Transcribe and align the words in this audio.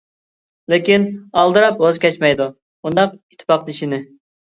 لېكىن 0.71 1.03
ئالدىراپ 1.41 1.83
ۋاز 1.83 1.99
كەچمەيدۇ 2.05 2.47
بۇنداق 2.87 3.13
ئىتتىپاقدىشىنى. 3.17 4.01